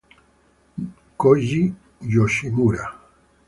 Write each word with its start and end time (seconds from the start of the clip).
Koji 1.19 1.61
Yoshimura 2.13 2.85